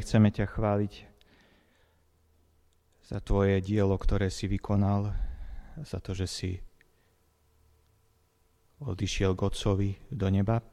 [0.00, 0.92] Chceme ťa chváliť
[3.04, 5.12] za tvoje dielo, ktoré si vykonal,
[5.84, 6.50] za to, že si
[8.80, 10.64] odišiel k Otcovi do neba.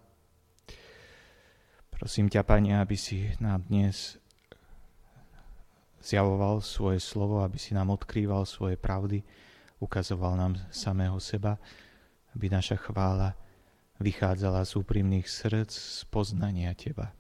[1.92, 4.16] Prosím ťa, Pane, aby si nám dnes
[6.00, 9.28] zjavoval svoje slovo, aby si nám odkrýval svoje pravdy,
[9.84, 11.60] ukazoval nám samého seba,
[12.32, 13.36] aby naša chvála
[14.00, 17.17] vychádzala z úprimných srdc, z poznania Teba.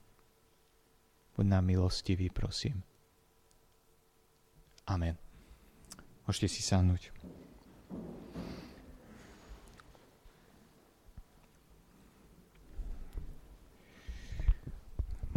[1.37, 2.81] Buď nám milostivý, prosím.
[4.89, 5.13] Amen.
[6.25, 7.13] Môžete si sadnúť.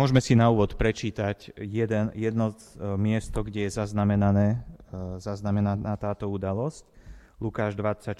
[0.01, 6.24] Môžeme si na úvod prečítať jeden, jedno e, miesto, kde je zaznamenané, e, zaznamenaná táto
[6.32, 6.88] udalosť.
[7.37, 8.16] Lukáš 24,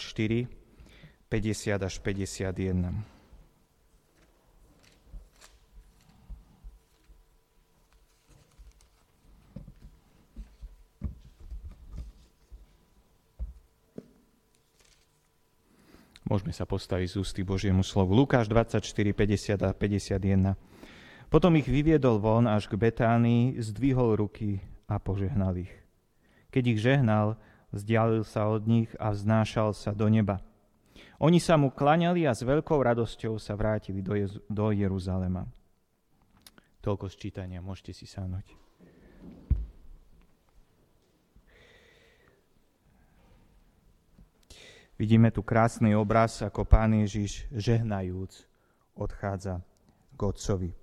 [1.33, 3.20] 50 až 51.
[16.31, 18.15] Môžeme sa postaviť z ústy Božiemu slovu.
[18.15, 20.55] Lukáš 24, 50 a 51.
[21.27, 25.75] Potom ich vyviedol von až k Betánii, zdvihol ruky a požehnal ich.
[26.55, 27.35] Keď ich žehnal,
[27.75, 30.39] vzdialil sa od nich a vznášal sa do neba.
[31.19, 35.51] Oni sa mu klaňali a s veľkou radosťou sa vrátili do, Jezu- do Jeruzalema.
[36.79, 38.70] Toľko sčítania, môžete si sánuť.
[45.01, 48.45] Vidíme tu krásny obraz, ako pán Ježiš žehnajúc
[48.93, 49.65] odchádza
[50.13, 50.77] k Otcovi.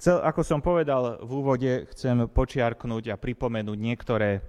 [0.00, 4.40] Chcel, ako som povedal v úvode, chcem počiarknúť a pripomenúť niektoré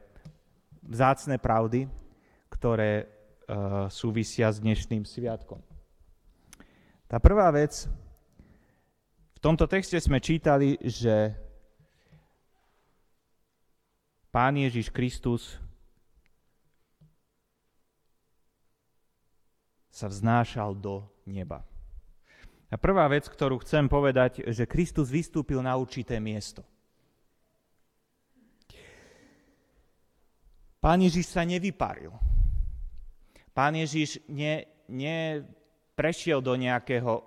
[0.80, 1.92] vzácne pravdy,
[2.48, 5.60] ktoré uh, súvisia s dnešným sviatkom.
[7.12, 7.92] Tá prvá vec,
[9.36, 11.36] v tomto texte sme čítali, že
[14.32, 15.60] Pán Ježiš Kristus
[19.94, 21.62] sa vznášal do neba.
[22.74, 26.66] A prvá vec, ktorú chcem povedať, že Kristus vystúpil na určité miesto.
[30.82, 32.10] Pán Ježiš sa nevyparil.
[33.54, 37.22] Pán Ježiš ne, neprešiel do nejakého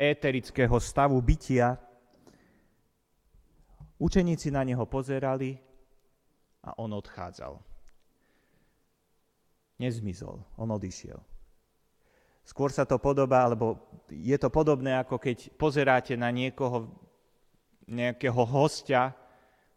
[0.00, 1.76] éterického stavu bytia.
[4.00, 5.60] Učeníci na neho pozerali
[6.64, 7.60] a on odchádzal.
[9.78, 11.37] Nezmizol, on odišiel.
[12.48, 13.76] Skôr sa to podobá, alebo
[14.08, 16.88] je to podobné, ako keď pozeráte na niekoho,
[17.84, 19.12] nejakého hostia,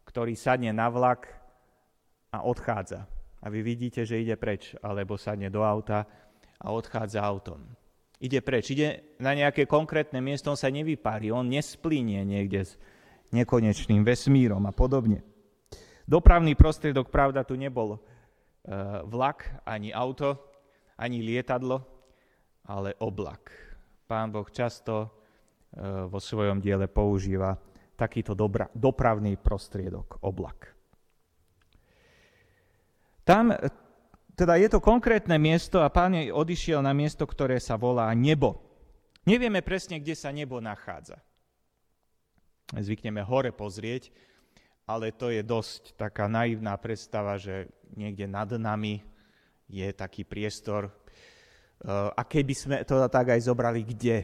[0.08, 1.28] ktorý sadne na vlak
[2.32, 3.04] a odchádza.
[3.44, 6.08] A vy vidíte, že ide preč, alebo sadne do auta
[6.56, 7.60] a odchádza autom.
[8.24, 12.80] Ide preč, ide na nejaké konkrétne miesto, on sa nevypári, on nesplínie niekde s
[13.36, 15.20] nekonečným vesmírom a podobne.
[16.08, 18.00] Dopravný prostriedok, pravda, tu nebol e,
[19.04, 20.40] vlak, ani auto,
[20.96, 22.01] ani lietadlo,
[22.66, 23.50] ale oblak.
[24.06, 25.08] Pán Boh často e,
[26.06, 27.56] vo svojom diele používa
[27.96, 30.74] takýto dobra, dopravný prostriedok, oblak.
[33.22, 33.58] Tam, e,
[34.34, 38.58] teda je to konkrétne miesto a pán odišiel na miesto, ktoré sa volá nebo.
[39.22, 41.22] Nevieme presne, kde sa nebo nachádza.
[42.74, 44.10] Zvykneme hore pozrieť,
[44.88, 49.04] ale to je dosť taká naivná predstava, že niekde nad nami
[49.70, 50.90] je taký priestor,
[51.90, 54.22] a keby sme to tak aj zobrali, kde?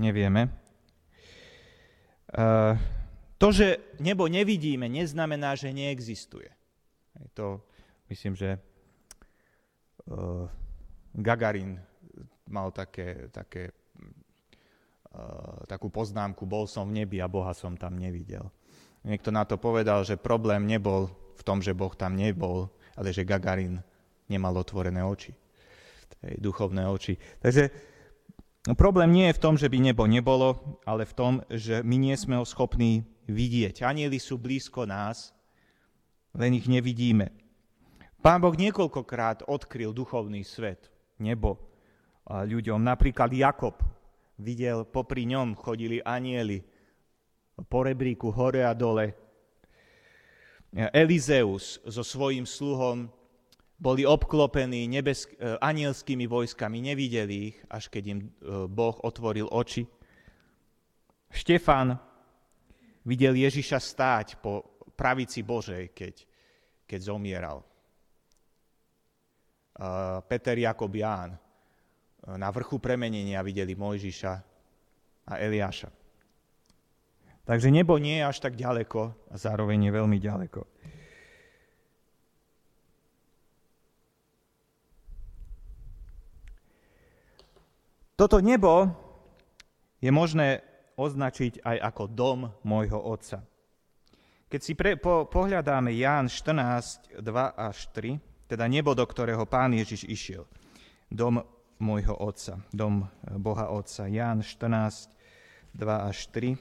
[0.00, 0.48] Nevieme.
[2.32, 2.74] Eh,
[3.36, 6.48] to, že nebo nevidíme, neznamená, že neexistuje.
[7.36, 7.60] To
[8.08, 10.44] myslím, že eh,
[11.12, 11.76] Gagarin
[12.48, 13.76] mal také, také,
[15.68, 18.48] takú poznámku, bol som v nebi a Boha som tam nevidel.
[19.04, 23.28] Niekto na to povedal, že problém nebol v tom, že Boh tam nebol, ale že
[23.28, 23.76] Gagarin
[24.32, 25.36] nemal otvorené oči
[26.22, 27.18] hej, duchovné oči.
[27.40, 27.68] Takže
[28.76, 32.16] problém nie je v tom, že by nebo nebolo, ale v tom, že my nie
[32.16, 33.84] sme ho schopní vidieť.
[33.84, 35.32] Anieli sú blízko nás,
[36.36, 37.32] len ich nevidíme.
[38.18, 40.90] Pán Boh niekoľkokrát odkryl duchovný svet,
[41.22, 41.56] nebo
[42.28, 42.82] ľuďom.
[42.82, 43.78] Napríklad Jakob
[44.36, 46.60] videl, popri ňom chodili anieli
[47.66, 49.14] po rebríku hore a dole.
[50.92, 53.08] Elizeus so svojím sluhom
[53.78, 58.28] boli obklopení nebesk- e, anielskými vojskami, nevideli ich, až keď im e,
[58.66, 59.86] Boh otvoril oči.
[61.30, 61.94] Štefan
[63.06, 66.14] videl Ježiša stáť po pravici Božej, keď,
[66.90, 67.62] keď zomieral.
[70.26, 71.38] Peter Jakob Ján e,
[72.34, 74.34] na vrchu premenenia videli Mojžiša
[75.30, 75.94] a Eliáša.
[77.46, 80.60] Takže nebo nie je až tak ďaleko a zároveň je veľmi ďaleko.
[88.18, 88.90] Toto nebo
[90.02, 90.58] je možné
[90.98, 93.46] označiť aj ako dom môjho otca.
[94.50, 97.22] Keď si pre, po, pohľadáme Ján 14, 2
[97.54, 98.18] až 3,
[98.50, 100.50] teda nebo, do ktorého pán Ježiš išiel,
[101.06, 101.46] dom
[101.78, 103.06] môjho otca, dom
[103.38, 104.10] Boha Otca.
[104.10, 105.14] Ján 14,
[105.78, 106.58] 2 až 3.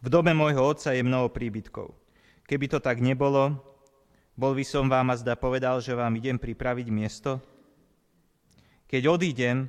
[0.00, 1.92] V dome môjho otca je mnoho príbytkov.
[2.48, 3.67] Keby to tak nebolo,
[4.38, 7.42] bol by som vám a zda povedal, že vám idem pripraviť miesto?
[8.86, 9.66] Keď odídem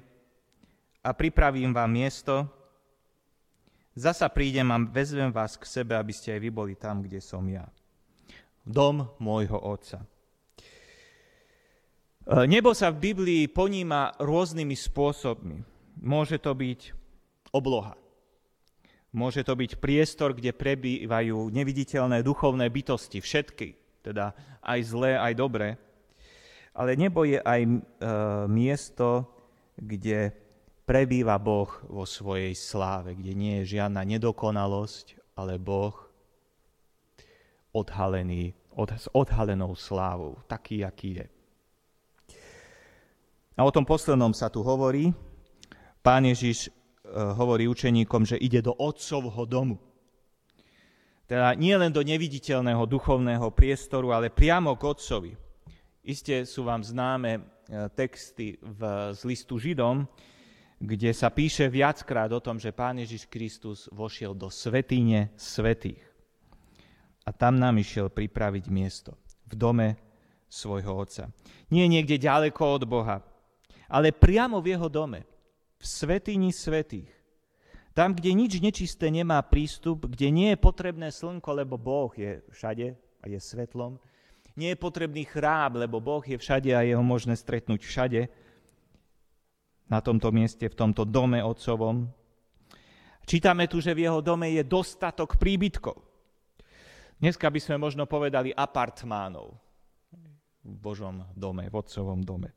[1.01, 2.45] a pripravím vám miesto,
[3.97, 7.41] zasa prídem a vezvem vás k sebe, aby ste aj vy boli tam, kde som
[7.49, 7.65] ja.
[8.61, 10.05] Dom môjho otca.
[12.29, 15.65] E, nebo sa v Biblii poníma rôznymi spôsobmi.
[16.05, 16.93] Môže to byť
[17.57, 17.97] obloha.
[19.17, 25.77] Môže to byť priestor, kde prebývajú neviditeľné duchovné bytosti, všetky teda aj zlé, aj dobré.
[26.73, 27.71] Ale nebo je aj e,
[28.47, 29.27] miesto,
[29.75, 30.31] kde
[30.87, 35.93] prebýva Boh vo svojej sláve, kde nie je žiadna nedokonalosť, ale Boh
[37.75, 41.27] odhalený, od, s odhalenou slávou, taký, aký je.
[43.59, 45.11] A o tom poslednom sa tu hovorí.
[45.99, 46.69] Pán Ježiš e,
[47.11, 49.75] hovorí učeníkom, že ide do otcovho domu.
[51.29, 55.31] Teda nie len do neviditeľného duchovného priestoru, ale priamo k Otcovi.
[56.01, 57.41] Isté sú vám známe e,
[57.93, 60.09] texty v, z listu Židom,
[60.81, 66.01] kde sa píše viackrát o tom, že Pán Ježiš Kristus vošiel do svetýne svetých.
[67.21, 69.13] A tam nám išiel pripraviť miesto
[69.45, 69.87] v dome
[70.49, 71.29] svojho Otca.
[71.69, 73.21] Nie niekde ďaleko od Boha,
[73.85, 75.29] ale priamo v jeho dome,
[75.77, 77.18] v svetýni svetých.
[77.97, 82.93] Tam, kde nič nečisté nemá prístup, kde nie je potrebné slnko, lebo Boh je všade
[82.95, 83.97] a je svetlom.
[84.53, 88.21] Nie je potrebný chráb, lebo Boh je všade a je ho možné stretnúť všade.
[89.89, 92.05] Na tomto mieste, v tomto dome otcovom.
[93.25, 95.97] Čítame tu, že v jeho dome je dostatok príbytkov.
[97.19, 99.57] Dneska by sme možno povedali apartmánov
[100.63, 102.53] v Božom dome, v otcovom dome.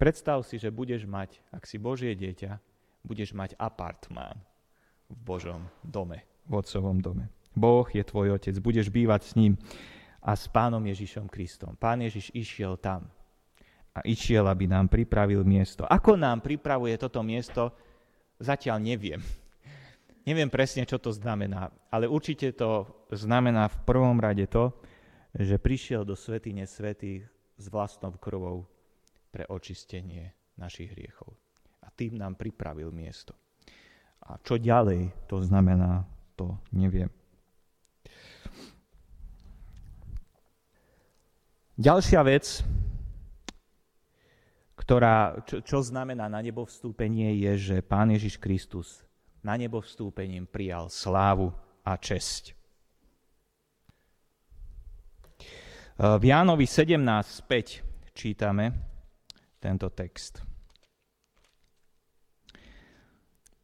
[0.00, 2.71] Predstav si, že budeš mať, ak si Božie dieťa,
[3.02, 4.38] budeš mať apartmán
[5.10, 7.28] v Božom dome, v Otcovom dome.
[7.52, 9.60] Boh je tvoj otec, budeš bývať s ním
[10.24, 11.76] a s pánom Ježišom Kristom.
[11.76, 13.10] Pán Ježiš išiel tam
[13.92, 15.84] a išiel, aby nám pripravil miesto.
[15.84, 17.76] Ako nám pripravuje toto miesto,
[18.40, 19.20] zatiaľ neviem.
[20.22, 24.70] Neviem presne, čo to znamená, ale určite to znamená v prvom rade to,
[25.34, 27.26] že prišiel do svetine svetých
[27.58, 28.64] s vlastnou krvou
[29.34, 31.41] pre očistenie našich hriechov
[31.96, 33.36] tým nám pripravil miesto.
[34.22, 36.06] A čo ďalej to znamená,
[36.38, 37.10] to neviem.
[41.74, 42.62] Ďalšia vec,
[44.78, 49.02] ktorá, čo, čo znamená na nebo vstúpenie, je, že Pán Ježiš Kristus
[49.42, 51.50] na nebo vstúpením prijal slávu
[51.82, 52.54] a česť.
[55.98, 58.74] V Jánovi 17.5 čítame
[59.58, 60.51] tento text.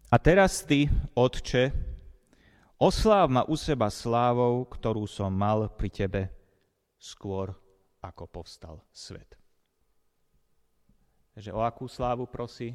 [0.08, 1.68] A teraz ty, Otče,
[2.80, 6.22] osláv ma u seba slávou, ktorú som mal pri tebe
[6.96, 7.52] skôr,
[8.00, 9.36] ako povstal svet.
[11.36, 12.72] Takže o akú slávu prosí?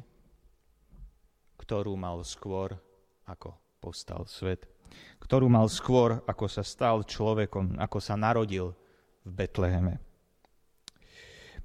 [1.58, 2.78] Ktorú mal skôr,
[3.26, 4.70] ako povstal svet.
[5.18, 8.78] Ktorú mal skôr, ako sa stal človekom, ako sa narodil
[9.26, 9.98] v Betleheme.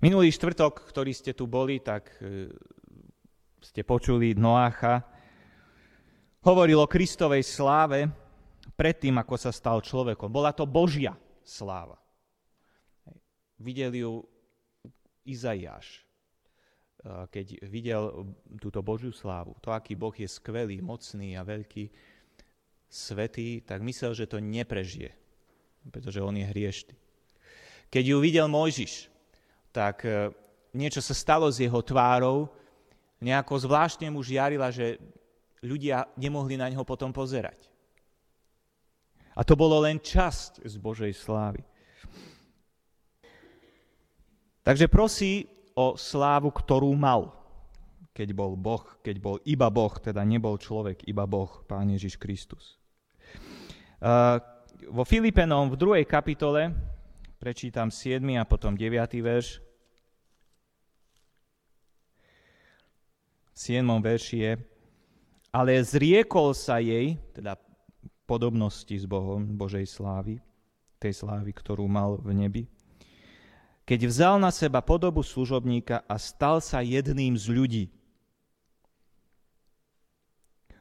[0.02, 2.50] Minulý štvrtok, ktorý ste tu boli, tak e,
[3.62, 5.19] ste počuli Noácha,
[6.44, 8.08] hovoril o Kristovej sláve
[8.80, 10.32] predtým, ako sa stal človekom.
[10.32, 12.00] Bola to Božia sláva.
[13.60, 14.12] Videl ju
[15.28, 16.08] Izaiáš,
[17.32, 21.92] keď videl túto Božiu slávu, to, aký Boh je skvelý, mocný a veľký,
[22.90, 25.14] svetý, tak myslel, že to neprežije,
[25.94, 26.96] pretože on je hriešný.
[27.94, 29.10] Keď ju videl Mojžiš,
[29.70, 30.34] tak e,
[30.74, 32.50] niečo sa stalo s jeho tvárou,
[33.22, 34.98] nejako zvláštne mu žiarila, že
[35.64, 37.68] ľudia nemohli na ňo potom pozerať.
[39.36, 41.64] A to bolo len časť z Božej slávy.
[44.64, 47.32] Takže prosí o slávu, ktorú mal,
[48.12, 52.76] keď bol Boh, keď bol iba Boh, teda nebol človek, iba Boh, Pán Ježiš Kristus.
[54.04, 54.40] Uh,
[54.92, 56.72] vo Filipenom v druhej kapitole
[57.40, 58.20] prečítam 7.
[58.36, 58.92] a potom 9.
[59.24, 59.64] verš.
[63.56, 63.84] V 7.
[63.88, 64.52] verši je
[65.50, 67.58] ale zriekol sa jej, teda
[68.30, 70.38] podobnosti s Bohom, Božej slávy,
[71.02, 72.64] tej slávy, ktorú mal v nebi,
[73.90, 77.86] keď vzal na seba podobu služobníka a stal sa jedným z ľudí.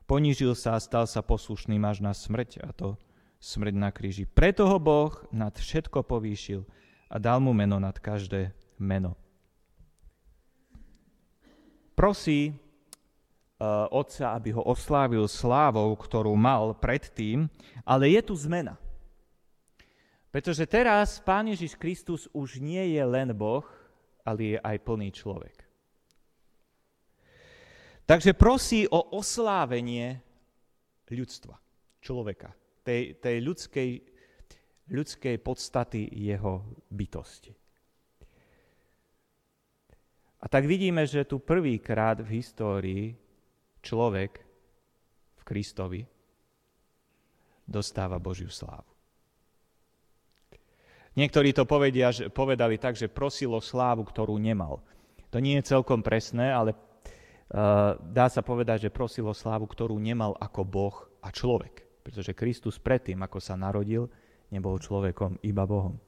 [0.04, 3.00] Ponížil sa a stal sa poslušným až na smrť, a to
[3.40, 4.28] smrť na kríži.
[4.28, 6.68] Preto ho Boh nad všetko povýšil
[7.08, 9.16] a dal mu meno nad každé meno.
[11.96, 12.52] Prosí
[13.90, 17.50] otca, aby ho oslávil slávou, ktorú mal predtým,
[17.82, 18.78] ale je tu zmena.
[20.30, 23.66] Pretože teraz Pán Ježiš Kristus už nie je len Boh,
[24.22, 25.56] ale je aj plný človek.
[28.08, 30.22] Takže prosí o oslávenie
[31.10, 31.56] ľudstva,
[32.00, 33.90] človeka, tej, tej ľudskej,
[34.88, 37.52] ľudskej podstaty jeho bytosti.
[40.38, 43.27] A tak vidíme, že tu prvýkrát v histórii
[43.82, 44.42] človek
[45.38, 46.00] v Kristovi
[47.68, 48.88] dostáva Božiu slávu.
[51.18, 54.78] Niektorí to povedia, že, povedali tak, že prosil o slávu, ktorú nemal.
[55.34, 59.98] To nie je celkom presné, ale uh, dá sa povedať, že prosil o slávu, ktorú
[59.98, 61.84] nemal ako Boh a človek.
[62.06, 64.06] Pretože Kristus predtým, ako sa narodil,
[64.54, 65.98] nebol človekom, iba Bohom.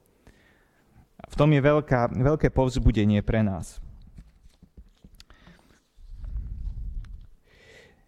[1.21, 3.77] V tom je veľká, veľké povzbudenie pre nás.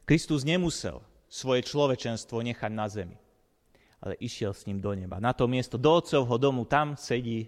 [0.04, 1.00] Kristus nemusel
[1.32, 3.18] svoje človečenstvo nechať na zemi
[4.04, 5.24] ale išiel s ním do neba.
[5.24, 7.48] Na to miesto do otcovho domu tam sedí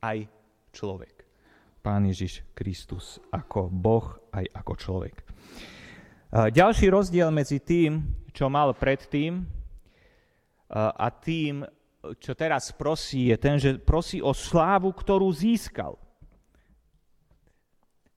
[0.00, 0.24] aj
[0.72, 1.20] človek.
[1.84, 5.14] Pán Ježiš Kristus ako Boh, aj ako človek.
[6.32, 8.00] Ďalší rozdiel medzi tým,
[8.32, 9.44] čo mal predtým
[10.72, 11.60] a tým,
[12.16, 16.00] čo teraz prosí, je ten, že prosí o slávu, ktorú získal.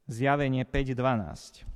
[0.07, 1.74] Zjavenie 5.12.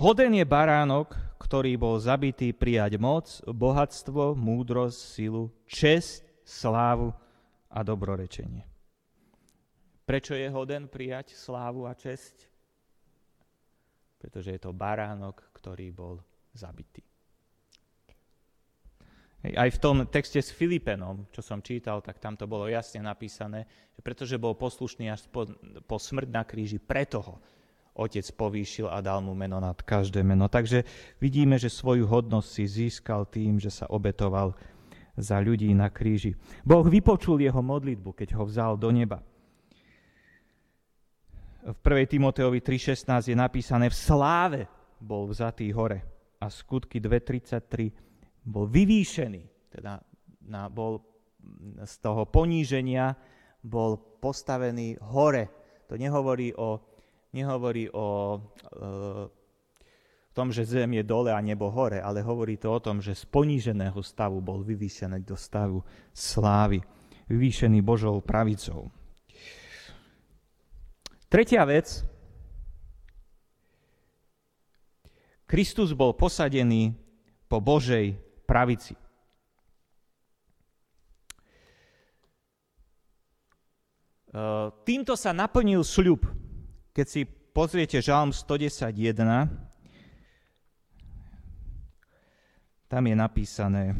[0.00, 7.12] Hoden je baránok, ktorý bol zabitý prijať moc, bohatstvo, múdrosť, silu, česť, slávu
[7.68, 8.64] a dobrorečenie.
[10.08, 12.48] Prečo je hoden prijať slávu a česť?
[14.16, 16.16] Pretože je to baránok, ktorý bol
[16.56, 17.04] zabitý.
[19.52, 23.68] Aj v tom texte s Filipenom, čo som čítal, tak tam to bolo jasne napísané,
[23.92, 25.44] že pretože bol poslušný až po,
[25.84, 27.36] po smrť na kríži, preto ho
[27.94, 30.46] otec povýšil a dal mu meno nad každé meno.
[30.46, 30.84] Takže
[31.18, 34.54] vidíme, že svoju hodnosť si získal tým, že sa obetoval
[35.18, 36.38] za ľudí na kríži.
[36.64, 39.20] Boh vypočul jeho modlitbu, keď ho vzal do neba.
[41.60, 42.08] V 1.
[42.08, 44.60] Timoteovi 3.16 je napísané, v sláve
[44.96, 46.00] bol vzatý hore
[46.40, 50.00] a skutky 2.33 bol vyvýšený, teda
[50.48, 51.04] na, bol
[51.84, 53.12] z toho poníženia
[53.60, 55.52] bol postavený hore.
[55.92, 56.89] To nehovorí o
[57.32, 59.40] nehovorí o e,
[60.32, 63.28] tom, že zem je dole a nebo hore, ale hovorí to o tom, že z
[63.28, 65.84] poníženého stavu bol vyvýšený do stavu
[66.16, 66.80] slávy,
[67.28, 68.88] vyvýšený Božou pravicou.
[71.30, 72.02] Tretia vec.
[75.46, 76.94] Kristus bol posadený
[77.50, 78.14] po Božej
[78.46, 78.94] pravici.
[78.94, 79.02] E,
[84.86, 86.22] týmto sa naplnil sľub,
[86.90, 88.90] keď si pozriete Žalm 111,
[92.90, 93.94] tam je napísané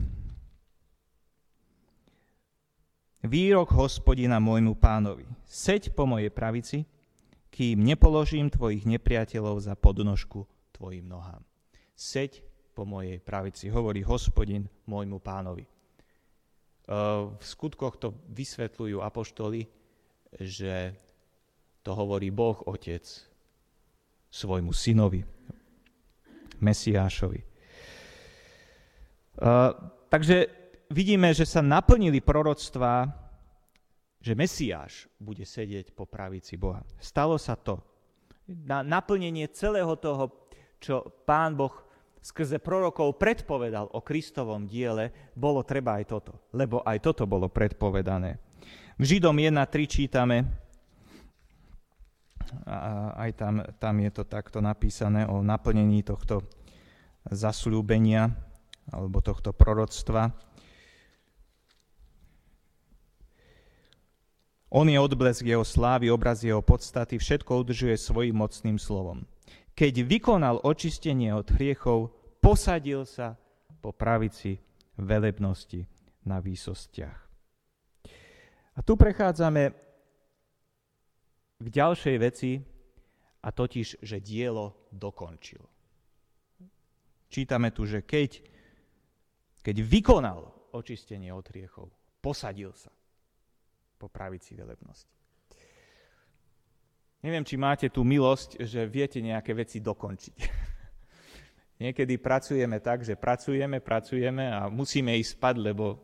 [3.20, 5.28] Výrok hospodina môjmu pánovi.
[5.44, 6.88] Seď po mojej pravici,
[7.52, 11.44] kým nepoložím tvojich nepriateľov za podnožku tvojim nohám.
[11.92, 12.40] Seď
[12.72, 15.68] po mojej pravici, hovorí hospodin môjmu pánovi.
[16.88, 19.68] V skutkoch to vysvetľujú apoštoli,
[20.40, 20.96] že
[21.80, 23.04] to hovorí Boh Otec
[24.30, 25.26] svojmu synovi,
[26.60, 27.40] Mesiášovi.
[29.40, 29.72] Uh,
[30.12, 30.46] takže
[30.92, 33.08] vidíme, že sa naplnili proroctvá,
[34.20, 36.84] že Mesiáš bude sedieť po pravici Boha.
[37.00, 37.80] Stalo sa to.
[38.44, 41.72] Na naplnenie celého toho, čo Pán Boh
[42.20, 46.32] skrze prorokov predpovedal o Kristovom diele, bolo treba aj toto.
[46.52, 48.36] Lebo aj toto bolo predpovedané.
[49.00, 50.44] V Židom 1.3 čítame,
[52.66, 56.42] a aj tam, tam je to takto napísané o naplnení tohto
[57.28, 58.30] zasľúbenia
[58.90, 60.34] alebo tohto proroctva.
[64.70, 69.26] On je odblesk jeho slávy, obraz jeho podstaty, všetko udržuje svojim mocným slovom.
[69.74, 73.34] Keď vykonal očistenie od hriechov, posadil sa
[73.82, 74.62] po pravici
[74.94, 75.82] velebnosti
[76.22, 77.18] na výsostiach.
[78.76, 79.89] A tu prechádzame
[81.60, 82.52] k ďalšej veci,
[83.40, 85.64] a totiž, že dielo dokončil.
[87.30, 88.42] Čítame tu, že keď,
[89.64, 90.40] keď vykonal
[90.76, 91.88] očistenie od riechov,
[92.20, 92.92] posadil sa
[93.96, 95.08] po pravici velebnosti.
[97.20, 100.36] Neviem, či máte tú milosť, že viete nejaké veci dokončiť.
[101.84, 106.00] Niekedy pracujeme tak, že pracujeme, pracujeme a musíme ísť spať, lebo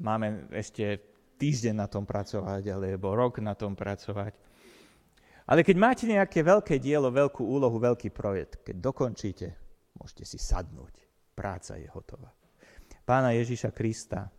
[0.00, 1.00] máme ešte
[1.36, 4.53] týždeň na tom pracovať, alebo rok na tom pracovať.
[5.44, 9.48] Ale keď máte nejaké veľké dielo, veľkú úlohu, veľký projekt, keď dokončíte,
[10.00, 11.04] môžete si sadnúť.
[11.36, 12.32] Práca je hotová.
[13.04, 14.32] Pána Ježiša Krista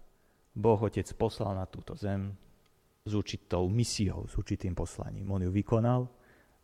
[0.56, 2.34] Boh Otec poslal na túto zem
[3.06, 5.30] s určitou misiou, s určitým poslaním.
[5.30, 6.10] On ju vykonal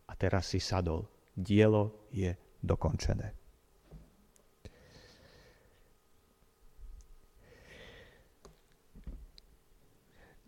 [0.10, 1.06] a teraz si sadol.
[1.38, 2.34] Dielo je
[2.64, 3.38] dokončené.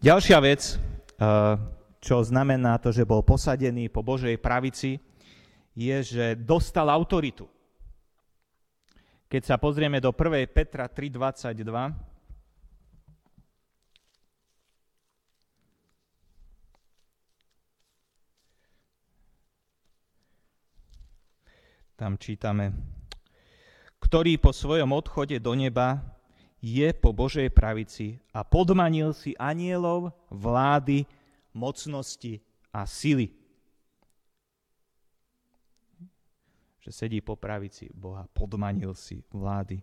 [0.03, 1.55] Ďalšia vec, eh,
[2.03, 4.99] čo znamená to, že bol posadený po Božej pravici,
[5.71, 7.47] je, že dostal autoritu.
[9.31, 10.43] Keď sa pozrieme do 1.
[10.51, 11.95] Petra 3.22,
[21.95, 22.75] tam čítame,
[24.03, 26.03] ktorý po svojom odchode do neba
[26.59, 31.07] je po Božej pravici a podmanil si anielov, vlády,
[31.53, 32.41] mocnosti
[32.73, 33.29] a sily.
[36.83, 39.79] Že sedí po pravici Boha, podmanil si vlády,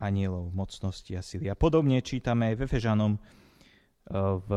[0.00, 1.52] anielov, mocnosti a sily.
[1.52, 3.20] A podobne čítame aj v Efežanom eh,
[4.40, 4.50] v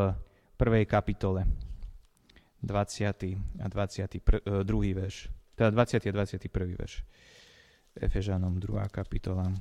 [0.55, 1.43] prvej kapitole
[2.63, 3.59] 20.
[3.59, 4.23] a 22.
[4.47, 5.27] Eh, verš.
[5.59, 6.07] Teda 20.
[6.07, 6.79] a 21.
[6.79, 7.03] verš.
[7.93, 8.89] Efežanom 2.
[8.89, 9.51] kapitola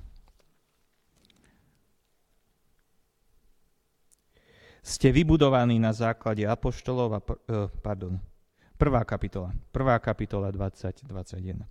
[4.82, 8.18] ste vybudovaní na základe apoštolov a, uh, pardon,
[8.74, 11.62] prvá kapitola, prvá kapitola 20, 21.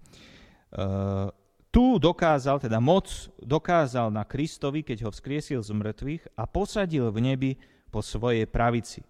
[0.72, 1.28] Uh,
[1.72, 3.08] tu dokázal, teda moc
[3.44, 7.52] dokázal na Kristovi, keď ho vzkriesil z mŕtvych a posadil v nebi
[7.92, 9.04] po svojej pravici.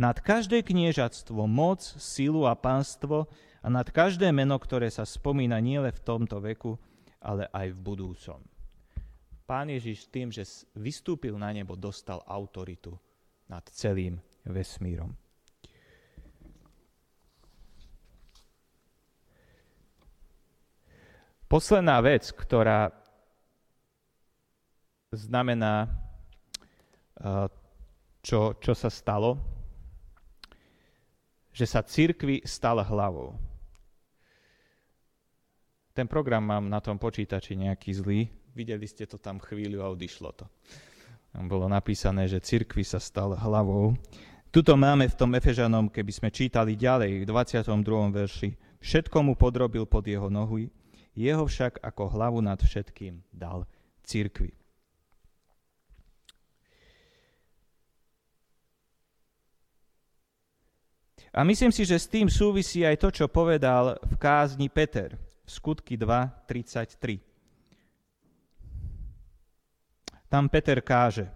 [0.00, 3.28] Nad každé kniežatstvo, moc, silu a pánstvo
[3.60, 6.80] a nad každé meno, ktoré sa spomína nielen v tomto veku,
[7.20, 8.40] ale aj v budúcom.
[9.44, 12.96] Pán Ježiš tým, že vystúpil na nebo, dostal autoritu
[13.54, 15.14] nad celým vesmírom.
[21.46, 22.90] Posledná vec, ktorá
[25.14, 25.86] znamená,
[27.22, 27.46] eh,
[28.26, 29.38] čo, čo sa stalo,
[31.54, 33.38] že sa církvi stala hlavou.
[35.94, 38.26] Ten program mám na tom počítači nejaký zlý.
[38.50, 40.50] Videli ste to tam chvíľu a odišlo to.
[41.34, 43.98] Bolo napísané, že cirkvi sa stal hlavou.
[44.54, 47.74] Tuto máme v tom Efežanom, keby sme čítali ďalej, v 22.
[48.14, 48.54] verši.
[48.78, 50.70] Všetko mu podrobil pod jeho nohy,
[51.10, 53.66] jeho však ako hlavu nad všetkým dal
[54.06, 54.54] cirkvi.
[61.34, 65.50] A myslím si, že s tým súvisí aj to, čo povedal v kázni Peter v
[65.50, 67.33] skutky 2.33.
[70.34, 71.30] Tam Peter káže,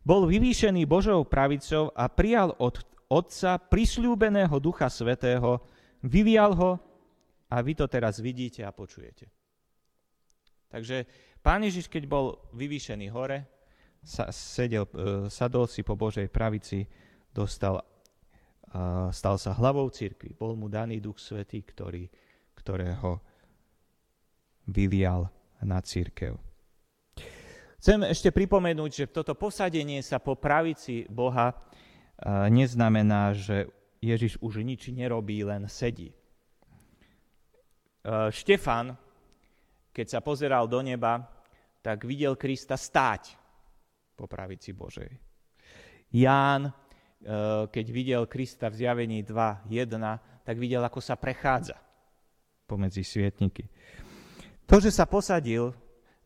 [0.00, 2.80] bol vyvýšený Božou pravicou a prijal od
[3.12, 5.60] Otca prisľúbeného Ducha Svetého,
[6.00, 6.80] vyvial ho
[7.52, 9.28] a vy to teraz vidíte a počujete.
[10.72, 11.04] Takže
[11.44, 13.44] Pán Ježiš, keď bol vyvýšený hore,
[14.00, 16.88] sa, sedel, e, sadol si po Božej pravici,
[17.28, 17.84] dostal,
[19.12, 20.32] stal sa hlavou cirkvi.
[20.32, 22.08] Bol mu daný Duch Svetý, ktorý,
[22.56, 23.20] ktorého
[24.72, 25.28] vyvial
[25.60, 26.47] na církev.
[27.78, 31.54] Chcem ešte pripomenúť, že toto posadenie sa po pravici Boha
[32.50, 33.70] neznamená, že
[34.02, 36.10] Ježiš už nič nerobí, len sedí.
[38.34, 38.98] Štefan,
[39.94, 41.22] keď sa pozeral do neba,
[41.78, 43.38] tak videl Krista stáť
[44.18, 45.14] po pravici Božej.
[46.10, 46.74] Ján,
[47.70, 49.70] keď videl Krista v zjavení 2.1,
[50.42, 51.78] tak videl, ako sa prechádza
[52.66, 53.70] pomedzi svietniky.
[54.66, 55.70] To, že sa posadil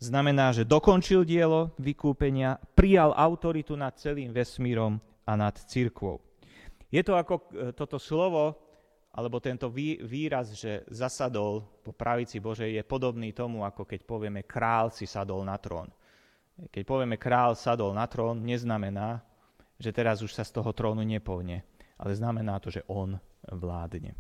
[0.03, 6.19] znamená, že dokončil dielo vykúpenia, prijal autoritu nad celým vesmírom a nad církvou.
[6.91, 8.59] Je to ako e, toto slovo,
[9.13, 14.89] alebo tento výraz, že zasadol po pravici Božej, je podobný tomu, ako keď povieme král
[14.89, 15.93] si sadol na trón.
[16.73, 19.21] Keď povieme král sadol na trón, neznamená,
[19.77, 21.61] že teraz už sa z toho trónu nepovne,
[22.01, 23.21] ale znamená to, že on
[23.53, 24.17] vládne.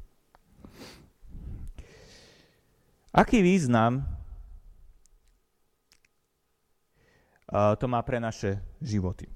[3.12, 4.21] Aký význam
[7.52, 9.28] to má pre naše životy.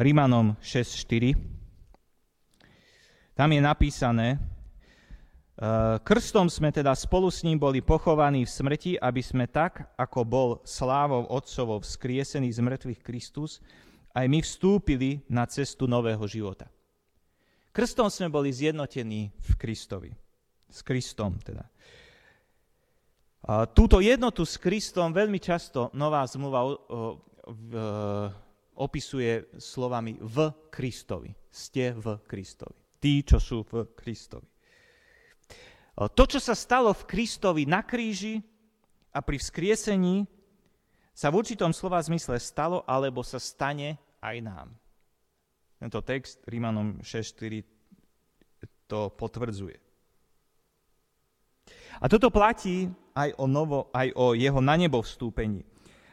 [0.00, 1.36] Rímanom 6.4.
[3.36, 4.38] Tam je napísané, e,
[6.00, 10.48] Krstom sme teda spolu s ním boli pochovaní v smrti, aby sme tak, ako bol
[10.64, 13.60] slávou Otcovou vzkriesený z mŕtvych Kristus,
[14.16, 16.64] aj my vstúpili na cestu nového života.
[17.70, 20.10] Krstom sme boli zjednotení v Kristovi.
[20.70, 21.66] S Kristom teda.
[23.46, 26.66] A túto jednotu s Kristom veľmi často Nová zmluva
[28.76, 31.30] opisuje slovami v Kristovi.
[31.50, 32.78] Ste v Kristovi.
[33.00, 34.46] Tí, čo sú v Kristovi.
[36.00, 38.40] To, čo sa stalo v Kristovi na kríži
[39.10, 40.28] a pri vzkriesení,
[41.10, 44.68] sa v určitom slova zmysle stalo, alebo sa stane aj nám.
[45.80, 47.64] Tento text Rímanom 6.4
[48.84, 49.80] to potvrdzuje.
[52.00, 55.64] A toto platí aj o, novo, aj o jeho na nebo vstúpení.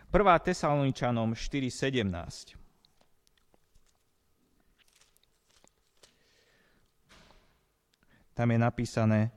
[0.08, 0.48] 1.
[0.48, 2.56] Tesaloničanom 4.17.
[8.32, 9.34] Tam je napísané,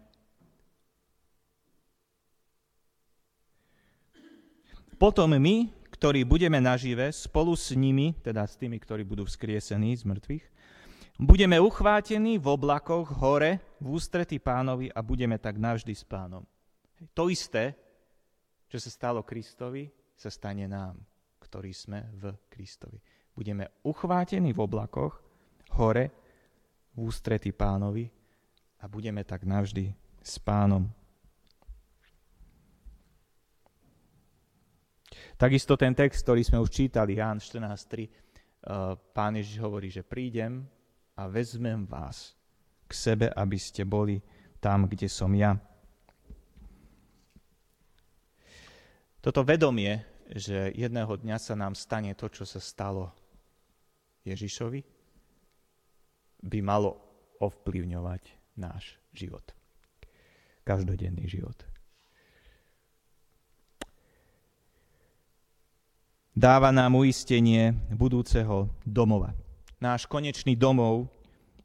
[5.00, 10.08] Potom my, ktorí budeme nažive, spolu s nimi, teda s tými, ktorí budú vzkriesení z
[10.08, 10.44] mŕtvych,
[11.20, 16.40] budeme uchvátení v oblakoch hore v ústrety pánovi a budeme tak navždy s pánom.
[17.12, 17.76] To isté,
[18.72, 20.96] čo sa stalo Kristovi, sa stane nám,
[21.36, 22.96] ktorí sme v Kristovi.
[23.36, 25.20] Budeme uchvátení v oblakoch
[25.76, 26.08] hore
[26.96, 28.08] v ústrety pánovi
[28.80, 30.88] a budeme tak navždy s pánom.
[35.40, 38.08] Takisto ten text, ktorý sme už čítali, Ján 14.3, eh,
[39.16, 40.68] pán Ježiš hovorí, že prídem
[41.16, 42.36] a vezmem vás
[42.84, 44.20] k sebe, aby ste boli
[44.60, 45.56] tam, kde som ja.
[49.24, 53.08] Toto vedomie, že jedného dňa sa nám stane to, čo sa stalo
[54.28, 54.84] Ježišovi,
[56.44, 57.00] by malo
[57.40, 58.22] ovplyvňovať
[58.60, 59.56] náš život.
[60.68, 61.69] Každodenný život.
[66.40, 69.36] Dáva nám uistenie budúceho domova.
[69.76, 71.12] Náš konečný domov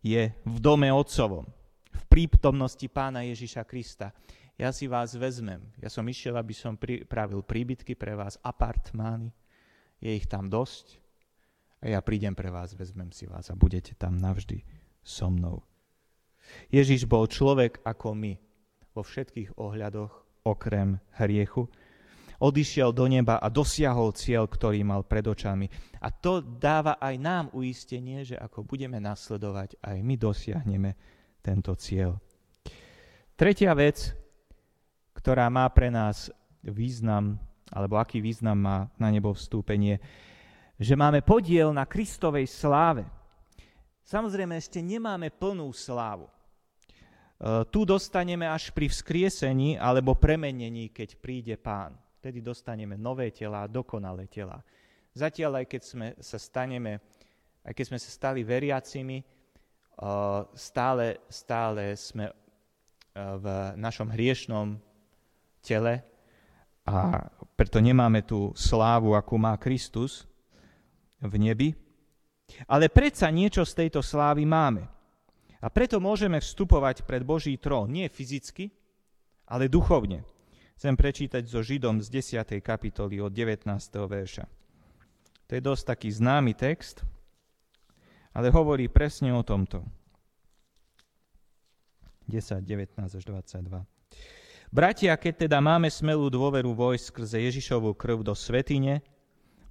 [0.04, 1.48] je v dome Otcovom,
[1.96, 4.12] v prítomnosti Pána Ježiša Krista.
[4.60, 5.64] Ja si vás vezmem.
[5.80, 9.32] Ja som išiel, aby som pripravil príbytky pre vás, apartmány.
[10.04, 11.00] Je ich tam dosť.
[11.80, 14.60] A ja prídem pre vás, vezmem si vás a budete tam navždy
[15.00, 15.64] so mnou.
[16.68, 18.36] Ježiš bol človek ako my
[18.92, 21.72] vo všetkých ohľadoch, okrem hriechu,
[22.40, 25.70] odišiel do neba a dosiahol cieľ, ktorý mal pred očami.
[26.04, 30.92] A to dáva aj nám uistenie, že ako budeme nasledovať, aj my dosiahneme
[31.40, 32.20] tento cieľ.
[33.36, 34.16] Tretia vec,
[35.16, 36.32] ktorá má pre nás
[36.64, 37.36] význam,
[37.72, 40.00] alebo aký význam má na nebo vstúpenie,
[40.76, 43.08] že máme podiel na Kristovej sláve.
[44.06, 46.28] Samozrejme, ešte nemáme plnú slávu.
[46.28, 46.32] E,
[47.72, 51.96] tu dostaneme až pri vzkriesení alebo premenení, keď príde pán
[52.26, 54.58] vtedy dostaneme nové tela, dokonalé tela.
[55.14, 56.98] Zatiaľ, aj keď sme sa staneme,
[57.62, 59.22] aj keď sme sa stali veriacimi,
[60.58, 62.34] stále, stále sme
[63.14, 63.46] v
[63.78, 64.74] našom hriešnom
[65.62, 66.02] tele
[66.90, 70.26] a preto nemáme tú slávu, akú má Kristus
[71.22, 71.78] v nebi.
[72.66, 74.82] Ale predsa niečo z tejto slávy máme.
[75.62, 78.74] A preto môžeme vstupovať pred Boží trón nie fyzicky,
[79.46, 80.26] ale duchovne.
[80.76, 82.60] Chcem prečítať so Židom z 10.
[82.60, 83.64] kapitoly od 19.
[83.96, 84.44] verša.
[85.48, 87.08] To je dosť taký známy text,
[88.36, 89.88] ale hovorí presne o tomto.
[92.28, 93.88] 10, 19 až 22.
[94.68, 99.00] Bratia, keď teda máme smelú dôveru vojsť skrze Ježišovú krv do svetine,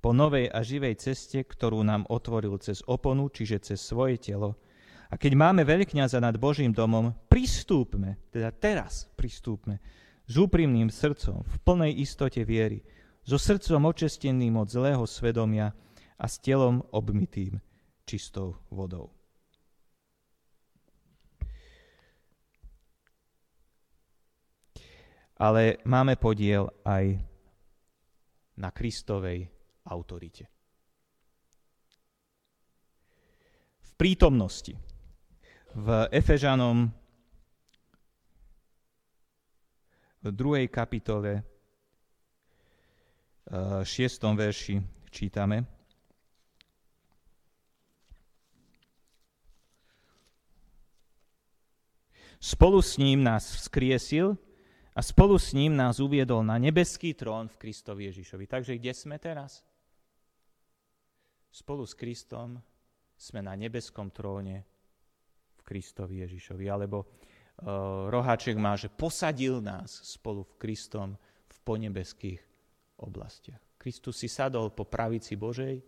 [0.00, 4.56] po novej a živej ceste, ktorú nám otvoril cez oponu, čiže cez svoje telo,
[5.12, 9.80] a keď máme veľkňaza nad Božím domom, pristúpme, teda teraz pristúpme
[10.24, 12.80] s úprimným srdcom, v plnej istote viery,
[13.24, 15.72] so srdcom očesteným od zlého svedomia
[16.20, 17.60] a s telom obmytým
[18.04, 19.12] čistou vodou.
[25.34, 27.18] Ale máme podiel aj
[28.54, 29.50] na Kristovej
[29.90, 30.46] autorite.
[33.82, 34.78] V prítomnosti.
[35.74, 36.86] V Efežanom
[40.24, 41.44] v druhej kapitole,
[43.44, 44.80] v šiestom verši
[45.12, 45.68] čítame.
[52.40, 54.36] Spolu s ním nás vzkriesil
[54.96, 58.44] a spolu s ním nás uviedol na nebeský trón v Kristovi Ježišovi.
[58.48, 59.64] Takže kde sme teraz?
[61.48, 62.60] Spolu s Kristom
[63.16, 64.64] sme na nebeskom tróne
[65.56, 66.68] v Kristovi Ježišovi.
[66.68, 67.08] Alebo
[68.10, 71.14] roháček má, že posadil nás spolu v Kristom
[71.46, 72.40] v ponebeských
[72.98, 73.62] oblastiach.
[73.78, 75.78] Kristus si sadol po pravici Božej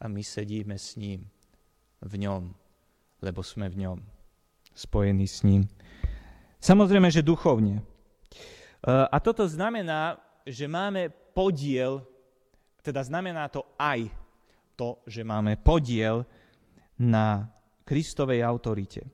[0.00, 1.28] a my sedíme s ním
[2.00, 2.50] v ňom,
[3.22, 3.98] lebo sme v ňom
[4.74, 5.68] spojení s ním.
[6.58, 7.84] Samozrejme, že duchovne.
[8.84, 12.04] Uh, a toto znamená, že máme podiel,
[12.80, 14.08] teda znamená to aj
[14.76, 16.26] to, že máme podiel
[16.98, 17.48] na
[17.84, 19.04] Kristovej autorite.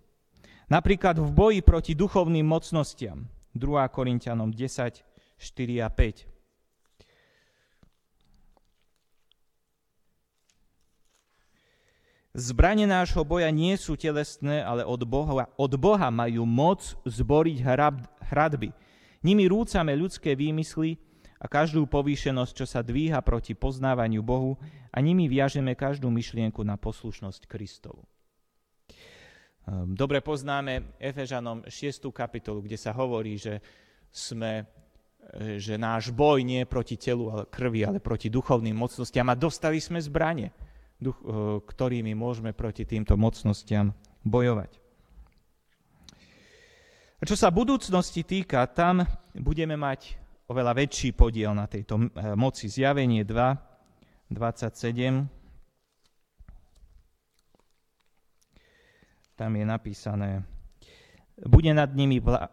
[0.71, 3.27] Napríklad v boji proti duchovným mocnostiam.
[3.59, 3.91] 2.
[3.91, 6.31] Korintianom 10, 4 a 5.
[12.31, 18.07] Zbranie nášho boja nie sú telesné, ale od Boha, od Boha majú moc zboriť hrad,
[18.31, 18.71] hradby.
[19.27, 21.03] Nimi rúcame ľudské výmysly
[21.43, 24.55] a každú povýšenosť, čo sa dvíha proti poznávaniu Bohu
[24.95, 28.07] a nimi viažeme každú myšlienku na poslušnosť Kristovu.
[29.69, 32.09] Ehm, dobre poznáme Efežanom 6.
[32.09, 33.61] kapitolu, kde sa hovorí, že
[34.09, 34.65] sme
[35.37, 39.37] e, že náš boj nie je proti telu ale krvi, ale proti duchovným mocnostiam a
[39.37, 41.13] dostali sme zbranie eh,
[41.61, 43.93] ktorými môžeme proti týmto mocnostiam
[44.25, 44.81] bojovať.
[47.21, 49.05] A čo sa budúcnosti týka, tam
[49.37, 50.17] budeme mať
[50.49, 52.67] oveľa väčší podiel na tejto eh, moci.
[52.69, 55.40] Zjavenie 2, 27.
[59.41, 60.45] Tam je napísané,
[61.49, 62.53] bude nad nimi vla,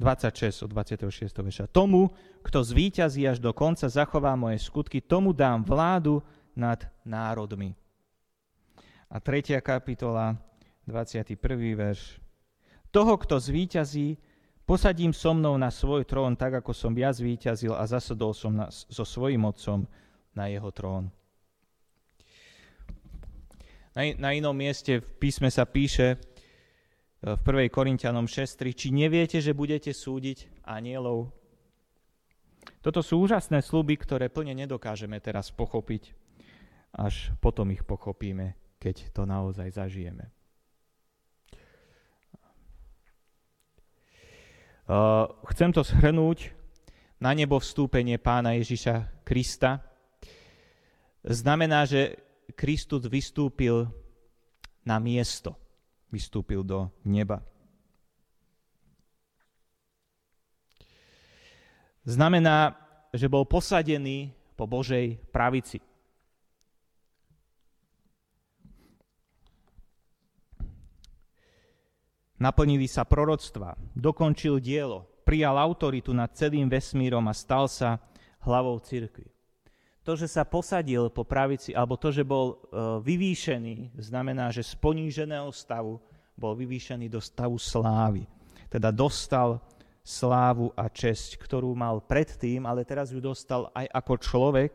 [0.00, 1.28] 26 od 26.
[1.28, 1.68] verša.
[1.68, 2.08] Tomu,
[2.40, 6.24] kto zvíťazí až do konca, zachová moje skutky, tomu dám vládu
[6.56, 7.76] nad národmi.
[9.12, 10.40] A tretia kapitola,
[10.88, 11.36] 21.
[11.76, 12.16] verš.
[12.88, 14.16] Toho, kto zvíťazí,
[14.64, 18.72] posadím so mnou na svoj trón, tak ako som ja zvíťazil a zasadol som na,
[18.72, 19.84] so svojím otcom
[20.32, 21.12] na jeho trón.
[23.94, 26.18] Na, na inom mieste v písme sa píše
[27.22, 27.70] v 1.
[27.70, 31.30] Korintianom 6.3, či neviete, že budete súdiť anielov?
[32.84, 36.24] Toto sú úžasné sluby, ktoré plne nedokážeme teraz pochopiť
[36.94, 40.30] až potom ich pochopíme, keď to naozaj zažijeme.
[44.84, 46.52] Uh, chcem to shrnúť.
[47.24, 49.80] Na nebo vstúpenie pána Ježiša Krista
[51.24, 52.20] znamená, že
[52.52, 53.88] Kristus vystúpil
[54.84, 55.56] na miesto,
[56.12, 57.40] vystúpil do neba.
[62.04, 62.76] Znamená,
[63.16, 65.80] že bol posadený po Božej pravici.
[72.36, 77.96] Naplnili sa proroctva, dokončil dielo, prijal autoritu nad celým vesmírom a stal sa
[78.44, 79.33] hlavou cirkvi.
[80.04, 82.56] To, že sa posadil po pravici, alebo to, že bol e,
[83.00, 85.96] vyvýšený, znamená, že z poníženého stavu
[86.36, 88.28] bol vyvýšený do stavu slávy.
[88.68, 89.64] Teda dostal
[90.04, 94.72] slávu a česť, ktorú mal predtým, ale teraz ju dostal aj ako človek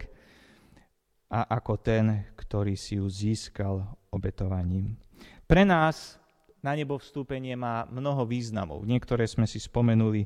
[1.30, 4.98] a ako ten, ktorý si ju získal obetovaním.
[5.46, 6.18] Pre nás
[6.66, 8.82] na nebo vstúpenie má mnoho významov.
[8.82, 10.26] Niektoré sme si spomenuli.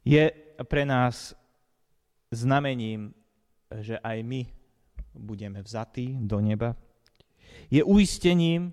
[0.00, 0.24] Je
[0.64, 1.36] pre nás
[2.30, 3.14] znamením,
[3.82, 4.42] že aj my
[5.14, 6.74] budeme vzatí do neba.
[7.70, 8.70] Je uistením,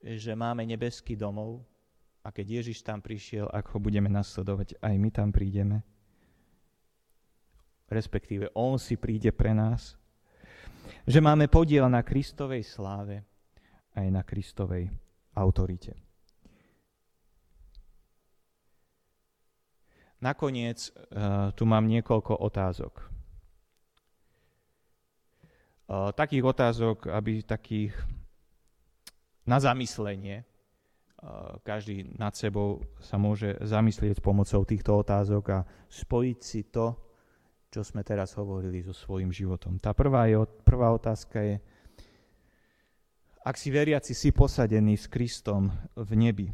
[0.00, 1.64] že máme nebeský domov
[2.24, 5.84] a keď Ježiš tam prišiel, ak ho budeme nasledovať, aj my tam prídeme.
[7.88, 9.96] Respektíve On si príde pre nás.
[11.04, 13.24] Že máme podiel na Kristovej sláve
[13.96, 14.90] aj na Kristovej
[15.36, 16.03] autorite.
[20.24, 23.12] Nakoniec uh, tu mám niekoľko otázok.
[25.84, 27.92] Uh, takých otázok, aby takých
[29.44, 30.48] na zamyslenie.
[31.20, 36.96] Uh, každý nad sebou sa môže zamyslieť pomocou týchto otázok a spojiť si to,
[37.68, 39.76] čo sme teraz hovorili so svojím životom.
[39.76, 41.56] Tá prvá, je, prvá otázka je,
[43.44, 46.48] ak si veriaci si posadený s Kristom v nebi,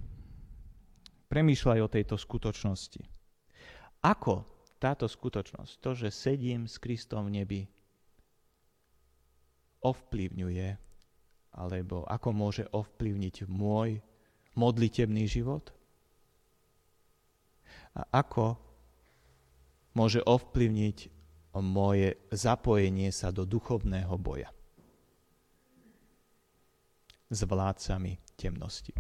[1.31, 3.20] premýšľaj o tejto skutočnosti.
[4.01, 4.45] Ako
[4.81, 7.61] táto skutočnosť, to, že sedím s Kristom v nebi,
[9.85, 10.69] ovplyvňuje,
[11.57, 14.01] alebo ako môže ovplyvniť môj
[14.57, 15.73] modlitebný život?
[17.97, 18.57] A ako
[19.97, 20.99] môže ovplyvniť
[21.61, 24.49] moje zapojenie sa do duchovného boja?
[27.31, 28.93] s vládcami temnosti.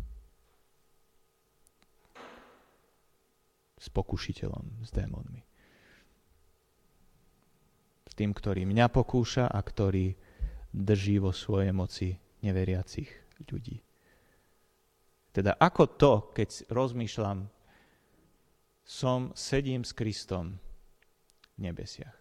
[3.80, 5.40] S pokušiteľom, s démonmi.
[8.04, 10.12] S tým, ktorý mňa pokúša a ktorý
[10.70, 12.12] drží vo svojej moci
[12.44, 13.08] neveriacich
[13.48, 13.80] ľudí.
[15.30, 17.48] Teda ako to, keď rozmýšľam,
[18.82, 20.58] som, sedím s Kristom
[21.54, 22.16] v nebesiach.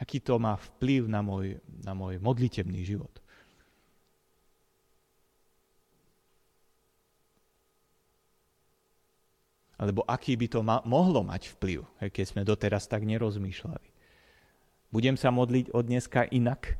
[0.00, 3.12] Aký to má vplyv na môj, na môj modlitebný život.
[9.78, 13.88] Alebo aký by to ma- mohlo mať vplyv, keď sme doteraz tak nerozmýšľali.
[14.90, 16.74] Budem sa modliť od dneska inak,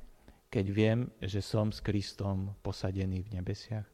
[0.50, 3.86] keď viem, že som s Kristom posadený v nebesiach.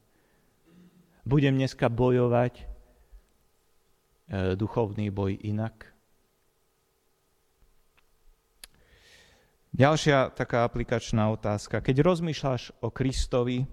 [1.27, 2.65] Budem dneska bojovať e,
[4.55, 5.91] duchovný boj inak.
[9.75, 11.83] Ďalšia taká aplikačná otázka.
[11.83, 13.67] Keď rozmýšľaš o Kristovi,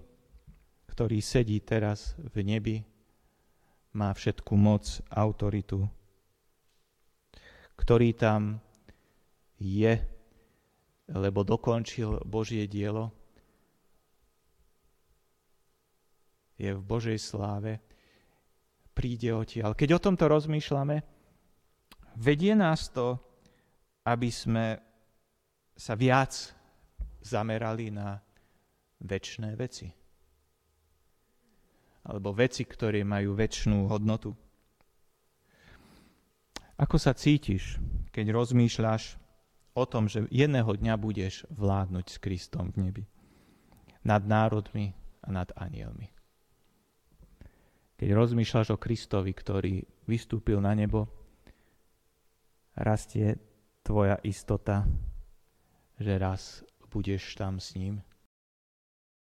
[0.90, 2.76] ktorý sedí teraz v nebi,
[3.92, 5.84] má všetku moc, autoritu,
[7.76, 8.60] ktorý tam
[9.60, 10.12] je
[11.10, 13.12] lebo dokončil Božie dielo.
[16.56, 17.82] Je v Božej sláve.
[18.92, 19.72] Príde odtiaľ.
[19.72, 21.00] Keď o tomto rozmýšľame,
[22.20, 23.16] vedie nás to,
[24.04, 24.76] aby sme
[25.72, 26.32] sa viac
[27.24, 28.20] zamerali na
[29.00, 29.88] väčšné veci.
[32.02, 34.34] Alebo veci, ktoré majú väčšnú hodnotu.
[36.78, 37.78] Ako sa cítiš,
[38.10, 39.22] keď rozmýšľaš
[39.78, 43.04] o tom, že jedného dňa budeš vládnuť s Kristom v nebi.
[44.02, 46.10] Nad národmi a nad anielmi.
[48.02, 51.06] Keď rozmýšľaš o Kristovi, ktorý vystúpil na nebo,
[52.74, 53.38] rastie
[53.86, 54.82] tvoja istota,
[56.02, 58.02] že raz budeš tam s ním.